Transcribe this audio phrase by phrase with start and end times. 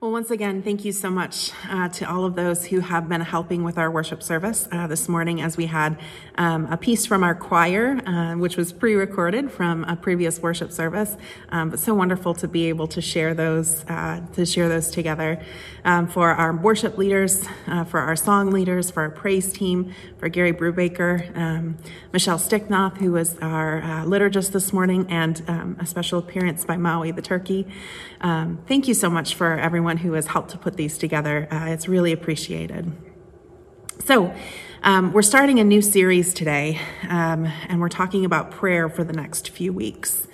[0.00, 3.20] Well, once again, thank you so much uh, to all of those who have been
[3.20, 5.98] helping with our worship service uh, this morning as we had
[6.36, 10.70] um, a piece from our choir, uh, which was pre recorded from a previous worship
[10.70, 11.16] service.
[11.48, 15.42] Um, but so wonderful to be able to share those, uh, to share those together
[15.84, 20.28] um, for our worship leaders, uh, for our song leaders, for our praise team, for
[20.28, 21.76] Gary Brubaker, um,
[22.12, 26.76] Michelle Sticknoth, who was our uh, liturgist this morning, and um, a special appearance by
[26.76, 27.66] Maui the turkey.
[28.20, 31.48] Um, thank you so much for everyone who has helped to put these together.
[31.50, 32.92] Uh, it's really appreciated.
[34.04, 34.34] So,
[34.82, 39.12] um, we're starting a new series today, um, and we're talking about prayer for the
[39.12, 40.28] next few weeks.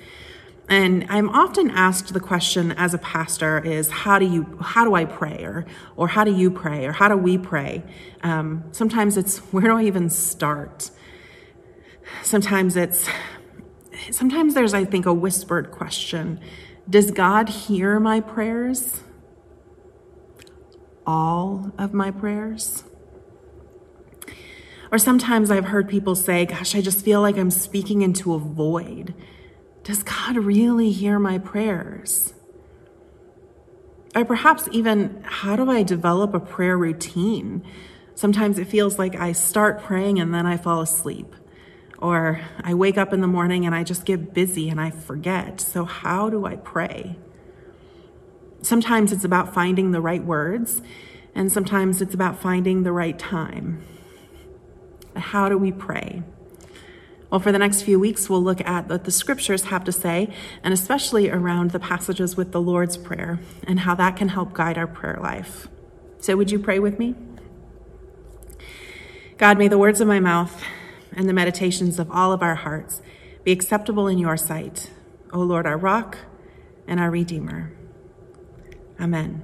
[0.69, 4.95] And I'm often asked the question as a pastor is how do you how do
[4.95, 7.83] I pray or or how do you pray or how do we pray?
[8.23, 10.91] Um, sometimes it's where do I even start?
[12.23, 13.09] Sometimes it's
[14.11, 16.41] sometimes there's I think a whispered question:
[16.89, 19.01] Does God hear my prayers?
[21.07, 22.85] All of my prayers?
[24.91, 28.39] Or sometimes I've heard people say, Gosh, I just feel like I'm speaking into a
[28.39, 29.15] void.
[29.83, 32.33] Does God really hear my prayers?
[34.15, 37.65] Or perhaps even, how do I develop a prayer routine?
[38.15, 41.35] Sometimes it feels like I start praying and then I fall asleep.
[41.99, 45.61] Or I wake up in the morning and I just get busy and I forget.
[45.61, 47.17] So, how do I pray?
[48.65, 50.81] Sometimes it's about finding the right words,
[51.35, 53.85] and sometimes it's about finding the right time.
[55.15, 56.23] How do we pray?
[57.31, 60.33] Well, for the next few weeks, we'll look at what the scriptures have to say,
[60.63, 64.79] and especially around the passages with the Lord's Prayer and how that can help guide
[64.79, 65.69] our prayer life.
[66.21, 67.15] So, would you pray with me?
[69.37, 70.65] God, may the words of my mouth
[71.13, 73.03] and the meditations of all of our hearts
[73.45, 74.91] be acceptable in your sight,
[75.35, 76.17] O Lord, our rock
[76.87, 77.71] and our Redeemer.
[79.01, 79.43] Amen.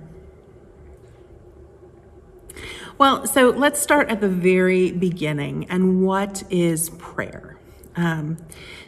[2.98, 5.66] Well, so let's start at the very beginning.
[5.70, 7.58] And what is prayer?
[7.96, 8.36] Um,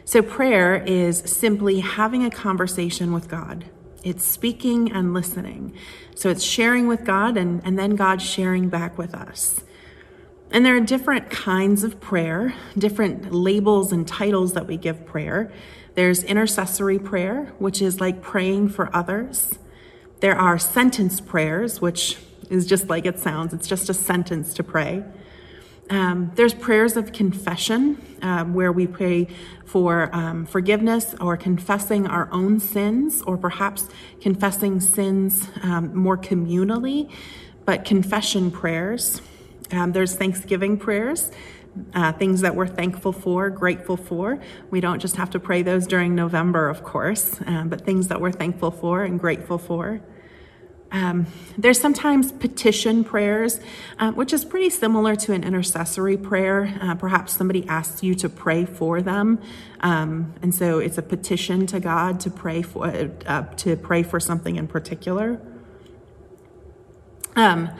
[0.05, 3.65] so, prayer is simply having a conversation with God.
[4.03, 5.73] It's speaking and listening.
[6.15, 9.63] So, it's sharing with God and, and then God sharing back with us.
[10.51, 15.51] And there are different kinds of prayer, different labels and titles that we give prayer.
[15.95, 19.57] There's intercessory prayer, which is like praying for others.
[20.23, 22.17] There are sentence prayers, which
[22.49, 25.03] is just like it sounds, it's just a sentence to pray.
[25.89, 29.27] Um, there's prayers of confession, um, where we pray
[29.65, 33.89] for um, forgiveness or confessing our own sins, or perhaps
[34.21, 37.11] confessing sins um, more communally,
[37.65, 39.21] but confession prayers.
[39.71, 41.31] Um, there's thanksgiving prayers,
[41.93, 44.39] uh, things that we're thankful for, grateful for.
[44.71, 48.21] We don't just have to pray those during November, of course, um, but things that
[48.21, 49.99] we're thankful for and grateful for.
[50.93, 51.25] Um,
[51.57, 53.59] there's sometimes petition prayers,
[53.97, 56.77] uh, which is pretty similar to an intercessory prayer.
[56.79, 59.41] Uh, perhaps somebody asks you to pray for them,
[59.79, 62.85] um, and so it's a petition to God to pray for
[63.25, 65.41] uh, to pray for something in particular.
[67.35, 67.71] Um,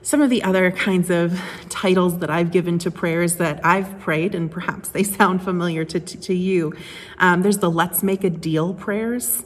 [0.00, 1.38] some of the other kinds of
[1.68, 6.00] titles that I've given to prayers that I've prayed, and perhaps they sound familiar to,
[6.00, 6.72] to, to you.
[7.18, 9.44] Um, there's the let's make a deal prayers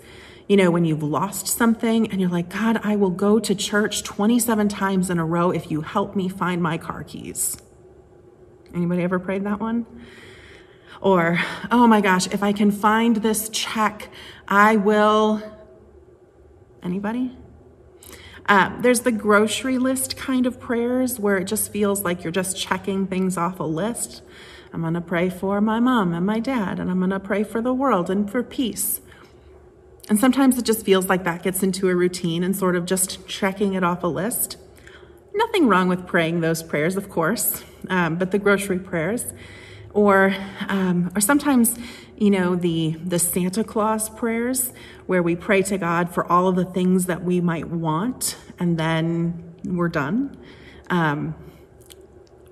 [0.49, 4.05] you know, when you've lost something and you're like, God, I will go to church
[4.05, 7.57] 27 times in a row if you help me find my car keys.
[8.75, 9.87] Anybody ever prayed that one?
[11.01, 11.39] Or,
[11.71, 14.09] oh my gosh, if I can find this check,
[14.47, 15.43] I will.
[16.83, 17.37] Anybody?
[18.49, 22.57] Uh, there's the grocery list kind of prayers where it just feels like you're just
[22.57, 24.23] checking things off a list.
[24.73, 27.43] I'm going to pray for my mom and my dad, and I'm going to pray
[27.43, 29.01] for the world and for peace.
[30.09, 33.27] And sometimes it just feels like that gets into a routine and sort of just
[33.27, 34.57] checking it off a list.
[35.35, 39.33] Nothing wrong with praying those prayers, of course, um, but the grocery prayers,
[39.93, 40.35] or
[40.69, 41.77] um, or sometimes,
[42.17, 44.73] you know, the the Santa Claus prayers,
[45.07, 48.79] where we pray to God for all of the things that we might want, and
[48.79, 50.37] then we're done.
[50.89, 51.35] Um,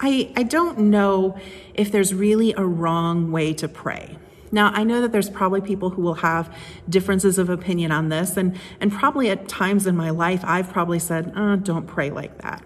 [0.01, 1.39] I I don't know
[1.73, 4.19] if there's really a wrong way to pray.
[4.55, 6.57] Now, I know that there's probably people who will have
[6.89, 11.01] differences of opinion on this, and, and probably at times in my life, I've probably
[11.01, 12.63] said, oh, don't pray like that.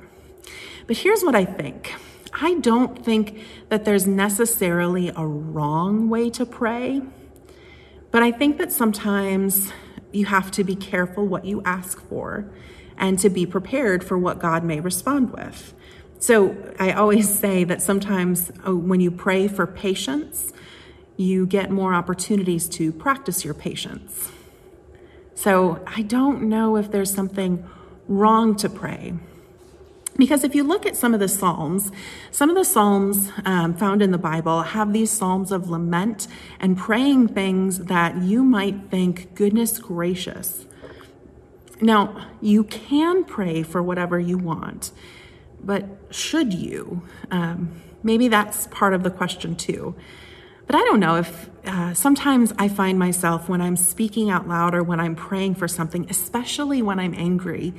[0.87, 1.94] But here's what I think
[2.31, 7.00] I don't think that there's necessarily a wrong way to pray,
[8.11, 9.73] but I think that sometimes
[10.12, 12.50] you have to be careful what you ask for
[12.99, 15.73] and to be prepared for what God may respond with.
[16.19, 20.52] So I always say that sometimes uh, when you pray for patience,
[21.19, 24.31] you get more opportunities to practice your patience.
[25.35, 27.69] So I don't know if there's something
[28.06, 29.15] wrong to pray.
[30.17, 31.93] Because if you look at some of the Psalms,
[32.31, 36.29] some of the Psalms um, found in the Bible have these Psalms of lament
[36.59, 40.67] and praying things that you might think, goodness gracious.
[41.81, 44.91] Now, you can pray for whatever you want,
[45.62, 47.03] but should you?
[47.31, 49.94] Um, maybe that's part of the question too.
[50.69, 54.75] But I don't know if uh, sometimes I find myself when I'm speaking out loud
[54.75, 57.73] or when I'm praying for something, especially when I'm angry,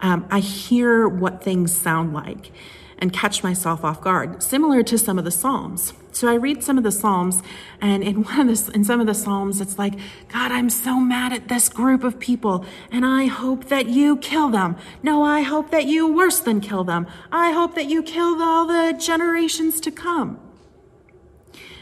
[0.00, 2.50] um, I hear what things sound like
[2.98, 5.92] and catch myself off guard, similar to some of the Psalms.
[6.10, 7.42] So I read some of the Psalms,
[7.80, 9.94] and in one of the, in some of the Psalms, it's like,
[10.28, 14.48] God, I'm so mad at this group of people, and I hope that you kill
[14.48, 14.76] them.
[15.00, 17.06] No, I hope that you worse than kill them.
[17.30, 20.40] I hope that you kill all the generations to come.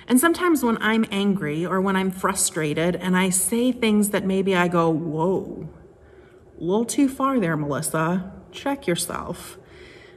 [0.06, 4.56] And sometimes when I'm angry or when I'm frustrated and I say things that maybe
[4.56, 5.68] I go, whoa,
[6.58, 9.58] a little too far there, Melissa, check yourself.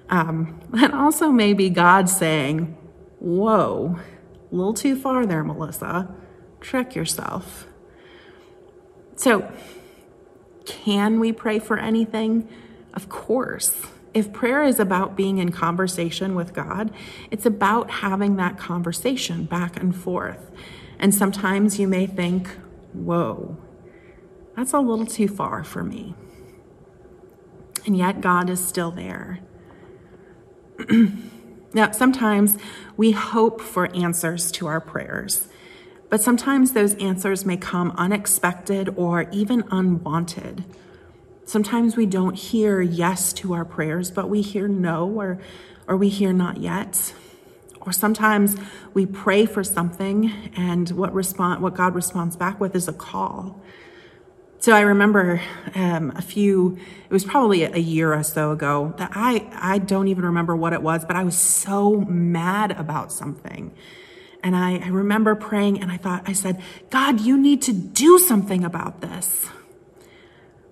[0.09, 2.77] Um, and also maybe God saying,
[3.19, 3.99] whoa,
[4.51, 6.13] a little too far there, Melissa,
[6.61, 7.67] check yourself.
[9.15, 9.51] So,
[10.65, 12.47] can we pray for anything?
[12.93, 13.75] Of course.
[14.13, 16.91] If prayer is about being in conversation with God,
[17.31, 20.51] it's about having that conversation back and forth.
[20.99, 22.49] And sometimes you may think,
[22.93, 23.57] whoa,
[24.55, 26.13] that's a little too far for me.
[27.85, 29.39] And yet God is still there.
[31.73, 32.57] now, sometimes
[32.95, 35.47] we hope for answers to our prayers,
[36.09, 40.63] but sometimes those answers may come unexpected or even unwanted.
[41.45, 45.39] Sometimes we don't hear yes to our prayers, but we hear no or,
[45.87, 47.13] or we hear not yet.
[47.81, 48.55] Or sometimes
[48.93, 53.61] we pray for something and what, respond, what God responds back with is a call.
[54.59, 55.41] So I remember
[55.75, 60.07] um, a few, it was probably a year or so ago that I, I don't
[60.07, 63.75] even remember what it was, but I was so mad about something.
[64.41, 68.17] And I, I remember praying and I thought, I said, God, you need to do
[68.17, 69.49] something about this.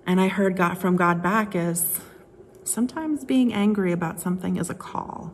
[0.06, 2.00] And I heard God from God back is
[2.64, 5.32] sometimes being angry about something is a call.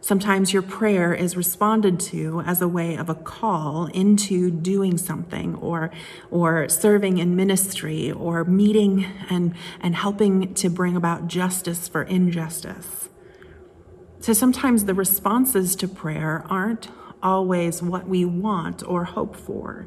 [0.00, 5.54] Sometimes your prayer is responded to as a way of a call into doing something
[5.54, 5.92] or,
[6.28, 13.08] or serving in ministry or meeting and, and helping to bring about justice for injustice.
[14.18, 16.88] So sometimes the responses to prayer aren't
[17.22, 19.86] always what we want or hope for.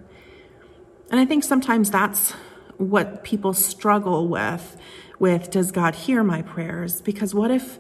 [1.10, 2.32] And I think sometimes that's
[2.78, 4.78] what people struggle with
[5.20, 7.02] with does God hear my prayers?
[7.02, 7.80] Because what if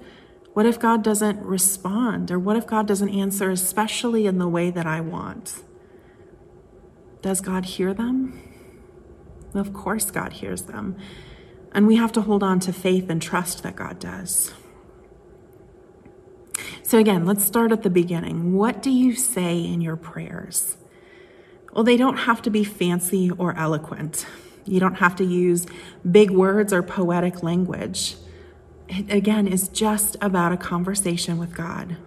[0.53, 4.69] what if God doesn't respond or what if God doesn't answer especially in the way
[4.69, 5.61] that I want?
[7.21, 8.41] Does God hear them?
[9.53, 10.95] Of course God hears them.
[11.73, 14.53] And we have to hold on to faith and trust that God does.
[16.83, 18.53] So again, let's start at the beginning.
[18.53, 20.77] What do you say in your prayers?
[21.75, 24.25] Well, they don't have to be fancy or eloquent.
[24.63, 25.67] You don't have to use
[26.09, 28.15] big words or poetic language.
[28.87, 31.97] It, again, is just about a conversation with God.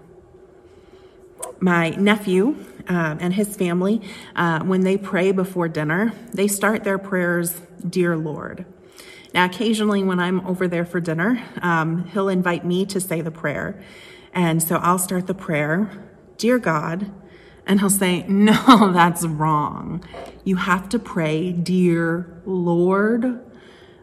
[1.61, 2.57] My nephew
[2.89, 4.01] um, and his family,
[4.35, 8.65] uh, when they pray before dinner, they start their prayers, Dear Lord.
[9.35, 13.31] Now, occasionally when I'm over there for dinner, um, he'll invite me to say the
[13.31, 13.79] prayer.
[14.33, 15.91] And so I'll start the prayer,
[16.39, 17.11] Dear God,
[17.69, 20.03] and he'll say, No, that's wrong.
[20.43, 23.45] You have to pray, Dear Lord.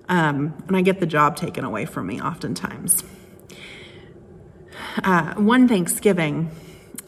[0.08, 3.04] Um, and I get the job taken away from me oftentimes.
[5.04, 6.52] Uh, one Thanksgiving,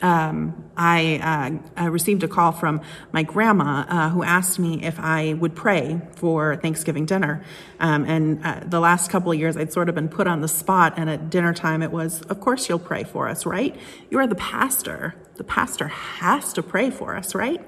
[0.02, 5.00] um, I, uh, I, received a call from my grandma uh, who asked me if
[5.00, 7.44] I would pray for Thanksgiving dinner.
[7.80, 10.48] Um, and uh, the last couple of years, I'd sort of been put on the
[10.48, 13.76] spot, and at dinner time, it was, Of course, you'll pray for us, right?
[14.12, 15.16] You are the pastor.
[15.36, 17.62] The pastor has to pray for us, right?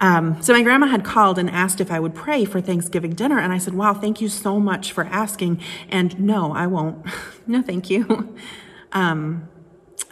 [0.00, 3.38] Um, so my grandma had called and asked if I would pray for Thanksgiving dinner,
[3.38, 7.06] and I said, "Wow, thank you so much for asking." And no, I won't.
[7.46, 8.36] no, thank you.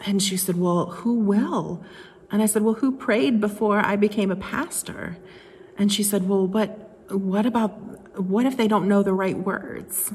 [0.05, 1.83] And she said, Well, who will?
[2.31, 5.17] And I said, Well, who prayed before I became a pastor?
[5.77, 10.13] And she said, Well, but what about, what if they don't know the right words?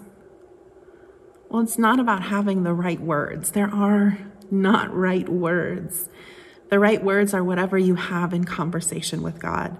[1.48, 3.52] Well, it's not about having the right words.
[3.52, 4.18] There are
[4.50, 6.08] not right words.
[6.70, 9.76] The right words are whatever you have in conversation with God.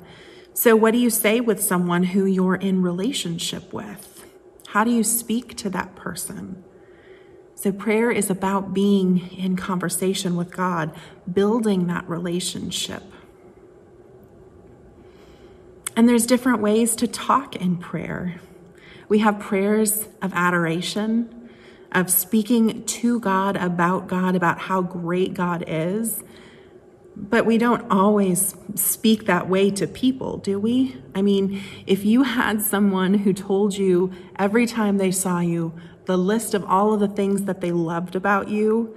[0.55, 4.25] So, what do you say with someone who you're in relationship with?
[4.69, 6.65] How do you speak to that person?
[7.59, 10.95] So, prayer is about being in conversation with God,
[11.33, 13.03] building that relationship.
[15.97, 18.35] And there's different ways to talk in prayer.
[19.09, 21.49] We have prayers of adoration,
[21.93, 26.23] of speaking to God about God, about how great God is.
[27.17, 31.01] But we don't always speak that way to people, do we?
[31.15, 35.73] I mean, if you had someone who told you every time they saw you
[36.07, 38.97] the list of all of the things that they loved about you,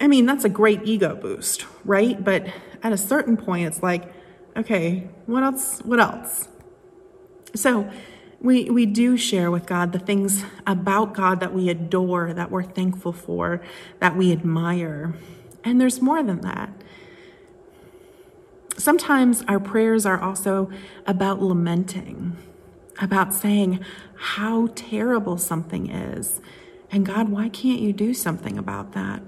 [0.00, 2.22] I mean, that's a great ego boost, right?
[2.22, 2.46] But
[2.82, 4.12] at a certain point, it's like,
[4.56, 5.80] okay, what else?
[5.84, 6.48] What else?
[7.54, 7.90] So
[8.40, 12.64] we, we do share with God the things about God that we adore, that we're
[12.64, 13.60] thankful for,
[14.00, 15.14] that we admire.
[15.62, 16.70] And there's more than that.
[18.76, 20.70] Sometimes our prayers are also
[21.06, 22.36] about lamenting,
[23.00, 23.84] about saying
[24.14, 26.40] how terrible something is.
[26.90, 29.22] And God, why can't you do something about that?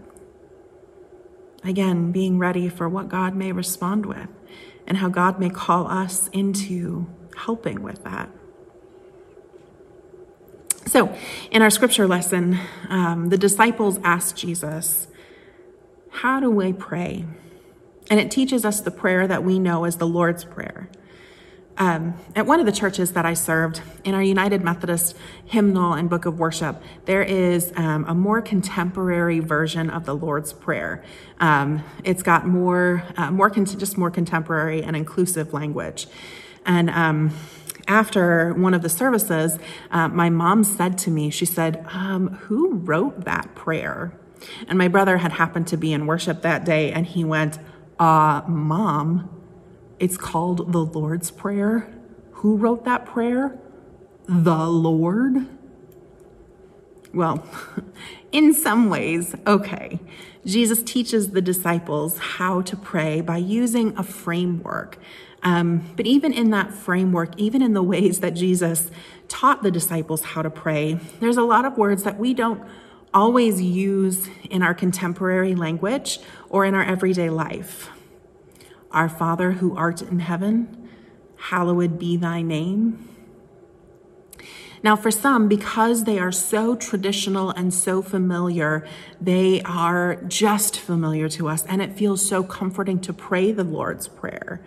[1.65, 4.29] Again, being ready for what God may respond with
[4.87, 7.07] and how God may call us into
[7.37, 8.29] helping with that.
[10.87, 11.17] So,
[11.51, 15.09] in our scripture lesson, um, the disciples asked Jesus,
[16.11, 17.25] How do we pray?
[18.11, 20.91] And it teaches us the prayer that we know as the Lord's Prayer.
[21.77, 26.09] Um, at one of the churches that I served, in our United Methodist hymnal and
[26.09, 31.03] book of worship, there is um, a more contemporary version of the Lord's Prayer.
[31.41, 36.07] Um, it's got more, uh, more con- just more contemporary and inclusive language.
[36.65, 37.31] And um,
[37.89, 39.59] after one of the services,
[39.91, 44.17] uh, my mom said to me, she said, um, "Who wrote that prayer?"
[44.69, 47.59] And my brother had happened to be in worship that day, and he went,
[47.99, 49.34] uh, Mom,
[49.99, 51.93] it's called the Lord's Prayer.
[52.33, 53.59] Who wrote that prayer?
[54.27, 55.47] The Lord.
[57.13, 57.47] Well,
[58.33, 60.01] in some ways, okay.
[60.45, 64.99] Jesus teaches the disciples how to pray by using a framework.
[65.43, 68.91] Um, but even in that framework, even in the ways that Jesus
[69.29, 72.63] taught the disciples how to pray, there's a lot of words that we don't
[73.13, 77.91] always use in our contemporary language or in our everyday life.
[78.95, 80.89] Our Father who art in heaven,
[81.37, 83.09] hallowed be thy name.
[84.83, 88.87] Now, for some, because they are so traditional and so familiar,
[89.19, 94.09] they are just familiar to us, and it feels so comforting to pray the Lord's
[94.09, 94.61] Prayer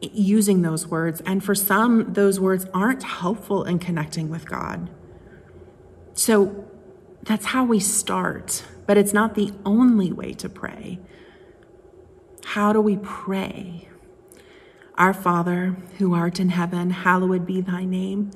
[0.00, 1.20] using those words.
[1.26, 4.90] And for some, those words aren't helpful in connecting with God.
[6.14, 6.68] So
[7.22, 11.00] that's how we start, but it's not the only way to pray.
[12.44, 13.88] How do we pray?
[14.96, 18.30] Our Father, who art in heaven, hallowed be thy name.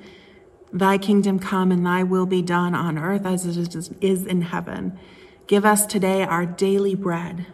[0.73, 4.99] Thy kingdom come and thy will be done on earth as it is in heaven.
[5.47, 7.47] Give us today our daily bread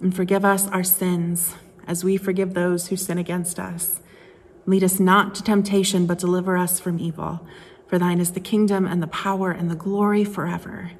[0.00, 1.54] and forgive us our sins
[1.86, 4.00] as we forgive those who sin against us.
[4.66, 7.46] Lead us not to temptation, but deliver us from evil.
[7.86, 10.92] For thine is the kingdom and the power and the glory forever.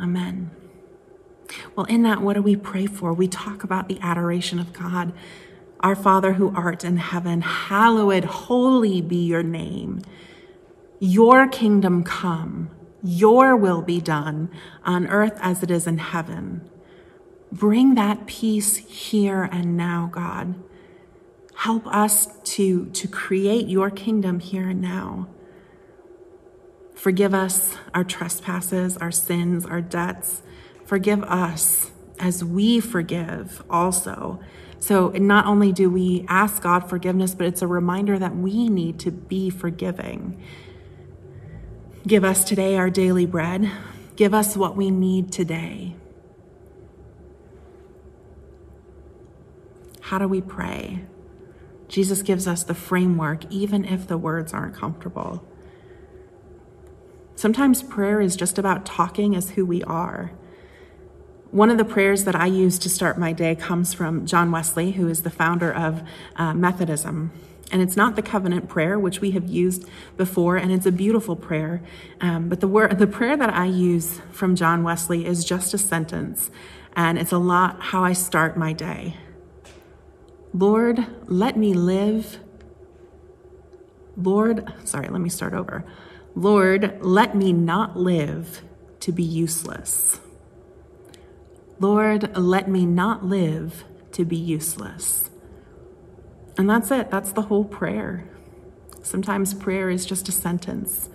[0.00, 0.50] Amen.
[1.74, 3.12] Well, in that, what do we pray for?
[3.12, 5.12] We talk about the adoration of God.
[5.80, 10.02] Our Father who art in heaven, hallowed, holy be your name.
[10.98, 12.70] Your kingdom come,
[13.02, 14.50] your will be done
[14.84, 16.68] on earth as it is in heaven.
[17.50, 20.54] Bring that peace here and now, God.
[21.54, 25.28] Help us to, to create your kingdom here and now.
[26.94, 30.42] Forgive us our trespasses, our sins, our debts.
[30.90, 34.40] Forgive us as we forgive also.
[34.80, 38.98] So, not only do we ask God forgiveness, but it's a reminder that we need
[38.98, 40.42] to be forgiving.
[42.04, 43.70] Give us today our daily bread.
[44.16, 45.94] Give us what we need today.
[50.00, 51.04] How do we pray?
[51.86, 55.44] Jesus gives us the framework, even if the words aren't comfortable.
[57.36, 60.32] Sometimes prayer is just about talking as who we are.
[61.50, 64.92] One of the prayers that I use to start my day comes from John Wesley,
[64.92, 66.00] who is the founder of
[66.36, 67.32] uh, Methodism.
[67.72, 69.84] And it's not the covenant prayer, which we have used
[70.16, 71.82] before, and it's a beautiful prayer.
[72.20, 76.52] Um, but the, the prayer that I use from John Wesley is just a sentence,
[76.94, 79.16] and it's a lot how I start my day.
[80.54, 82.38] Lord, let me live.
[84.16, 85.84] Lord, sorry, let me start over.
[86.36, 88.62] Lord, let me not live
[89.00, 90.20] to be useless.
[91.80, 95.30] Lord, let me not live to be useless.
[96.58, 97.10] And that's it.
[97.10, 98.28] That's the whole prayer.
[99.02, 101.08] Sometimes prayer is just a sentence.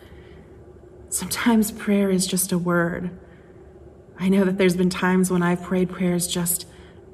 [1.09, 3.11] Sometimes prayer is just a word.
[4.19, 6.65] I know that there's been times when I've prayed prayers just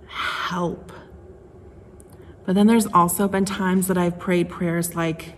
[0.08, 0.93] help.
[2.46, 5.36] But then there's also been times that I've prayed prayers like,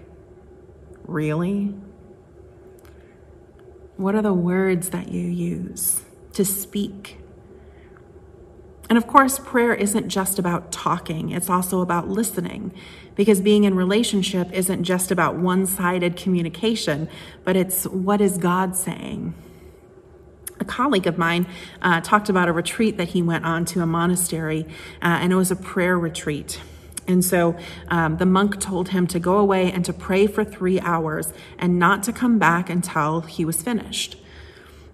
[1.06, 1.74] really?
[3.98, 6.04] What are the words that you use
[6.34, 7.23] to speak?
[8.94, 12.72] And of course, prayer isn't just about talking, it's also about listening.
[13.16, 17.10] Because being in relationship isn't just about one sided communication,
[17.44, 19.34] but it's what is God saying?
[20.60, 21.48] A colleague of mine
[21.82, 24.64] uh, talked about a retreat that he went on to a monastery,
[25.02, 26.62] uh, and it was a prayer retreat.
[27.08, 27.58] And so
[27.88, 31.80] um, the monk told him to go away and to pray for three hours and
[31.80, 34.18] not to come back until he was finished.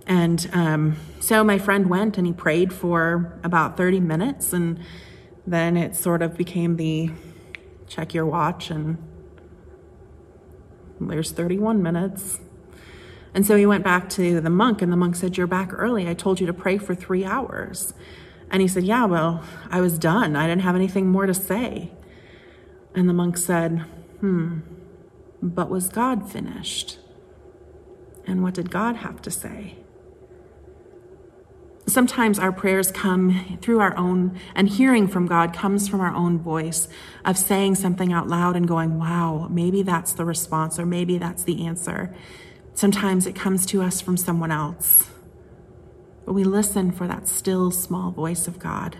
[0.09, 4.79] And um, so my friend went and he prayed for about 30 minutes, and
[5.45, 7.11] then it sort of became the
[7.87, 8.97] check your watch, and
[10.99, 12.39] there's 31 minutes.
[13.35, 16.09] And so he went back to the monk, and the monk said, You're back early.
[16.09, 17.93] I told you to pray for three hours.
[18.49, 20.35] And he said, Yeah, well, I was done.
[20.35, 21.91] I didn't have anything more to say.
[22.95, 23.85] And the monk said,
[24.21, 24.61] Hmm,
[25.39, 26.97] but was God finished?
[28.25, 29.77] And what did God have to say?
[31.89, 36.37] Sometimes our prayers come through our own, and hearing from God comes from our own
[36.39, 36.87] voice
[37.25, 41.43] of saying something out loud and going, wow, maybe that's the response, or maybe that's
[41.43, 42.15] the answer.
[42.75, 45.09] Sometimes it comes to us from someone else.
[46.25, 48.97] But we listen for that still small voice of God.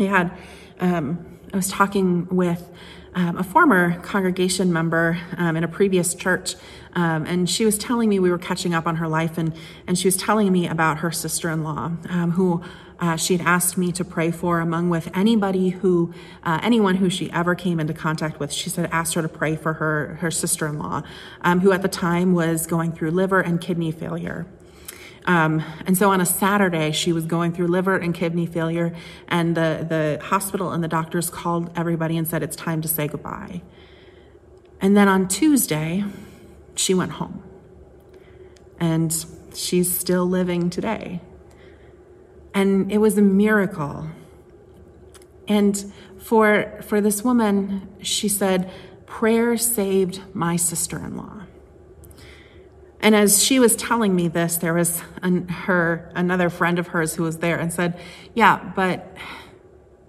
[0.00, 0.38] I had,
[0.80, 2.68] um, I was talking with
[3.14, 6.56] um, a former congregation member um, in a previous church,
[6.92, 9.54] um, and she was telling me we were catching up on her life, and,
[9.86, 12.62] and she was telling me about her sister in law, um, who
[13.00, 16.12] uh, she had asked me to pray for, among with anybody who,
[16.42, 18.52] uh, anyone who she ever came into contact with.
[18.52, 21.02] She said, asked her to pray for her, her sister in law,
[21.40, 24.46] um, who at the time was going through liver and kidney failure.
[25.28, 28.96] Um, and so on a Saturday, she was going through liver and kidney failure,
[29.28, 33.06] and the, the hospital and the doctors called everybody and said, It's time to say
[33.08, 33.60] goodbye.
[34.80, 36.02] And then on Tuesday,
[36.76, 37.42] she went home.
[38.80, 39.14] And
[39.54, 41.20] she's still living today.
[42.54, 44.08] And it was a miracle.
[45.46, 48.70] And for, for this woman, she said,
[49.04, 51.37] Prayer saved my sister in law.
[53.00, 57.14] And as she was telling me this, there was an, her another friend of hers
[57.14, 57.98] who was there and said,
[58.34, 59.16] "Yeah, but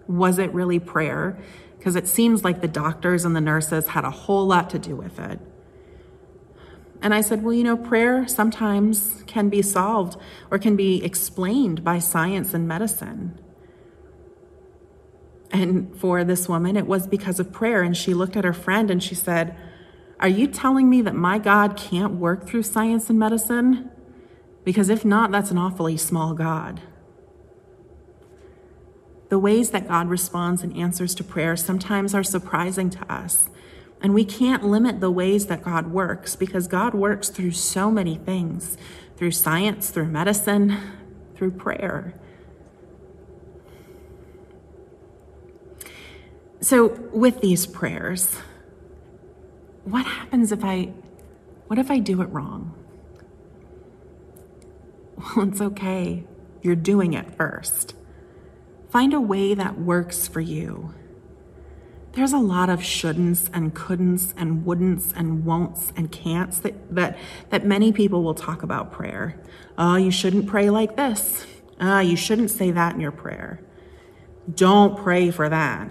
[0.08, 1.38] was it really prayer?
[1.78, 4.96] Because it seems like the doctors and the nurses had a whole lot to do
[4.96, 5.40] with it."
[7.02, 10.18] And I said, "Well, you know, prayer sometimes can be solved
[10.50, 13.40] or can be explained by science and medicine."
[15.52, 17.82] And for this woman, it was because of prayer.
[17.82, 19.56] And she looked at her friend and she said,
[20.20, 23.90] are you telling me that my God can't work through science and medicine?
[24.66, 26.82] Because if not, that's an awfully small God.
[29.30, 33.50] The ways that God responds and answers to prayer sometimes are surprising to us.
[34.02, 38.16] And we can't limit the ways that God works because God works through so many
[38.16, 38.78] things
[39.18, 40.78] through science, through medicine,
[41.36, 42.14] through prayer.
[46.62, 48.38] So, with these prayers,
[49.92, 50.94] what happens if I,
[51.68, 52.74] what if I do it wrong?
[55.18, 56.24] Well, it's okay.
[56.62, 57.96] You're doing it first.
[58.90, 60.94] Find a way that works for you.
[62.14, 67.18] There's a lot of shouldn'ts and couldn'ts and wouldn'ts and won'ts and can'ts that, that,
[67.50, 69.40] that many people will talk about prayer.
[69.78, 71.46] Oh, you shouldn't pray like this.
[71.80, 73.62] Ah, oh, you shouldn't say that in your prayer.
[74.54, 75.90] Don't pray for that.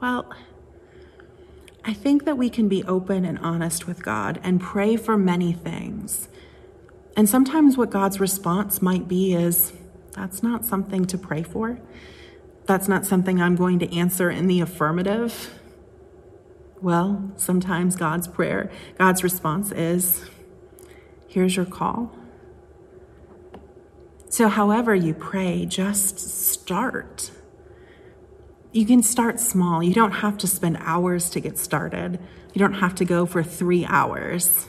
[0.00, 0.30] Well,
[1.88, 5.52] I think that we can be open and honest with God and pray for many
[5.52, 6.28] things.
[7.16, 9.72] And sometimes what God's response might be is,
[10.10, 11.78] that's not something to pray for.
[12.64, 15.54] That's not something I'm going to answer in the affirmative.
[16.82, 18.68] Well, sometimes God's prayer,
[18.98, 20.28] God's response is,
[21.28, 22.10] here's your call.
[24.28, 27.30] So, however you pray, just start.
[28.76, 29.82] You can start small.
[29.82, 32.18] You don't have to spend hours to get started.
[32.52, 34.68] You don't have to go for three hours.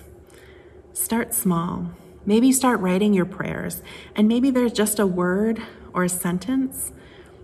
[0.93, 1.91] Start small.
[2.25, 3.81] Maybe start writing your prayers,
[4.15, 5.61] and maybe there's just a word
[5.93, 6.93] or a sentence.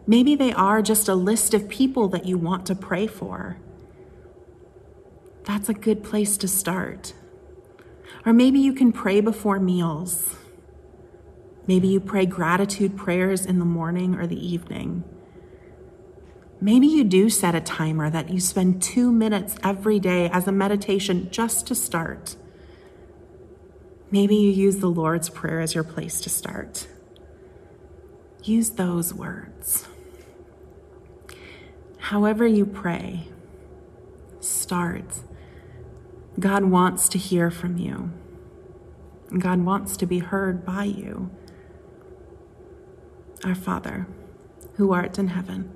[0.08, 3.58] Maybe they are just a list of people that you want to pray for.
[5.43, 7.13] That's a good place to start.
[8.26, 10.38] Or maybe you can pray before meals.
[11.67, 15.04] Maybe you pray gratitude prayers in the morning or the evening.
[16.63, 20.52] Maybe you do set a timer that you spend two minutes every day as a
[20.54, 22.38] meditation just to start.
[24.10, 26.88] Maybe you use the Lord's Prayer as your place to start.
[28.43, 29.89] Use those words.
[31.97, 33.28] However, you pray,
[34.39, 35.19] start
[36.39, 38.12] God wants to hear from you.
[39.38, 41.30] God wants to be heard by you.
[43.43, 44.08] Our Father,
[44.76, 45.76] who art in heaven,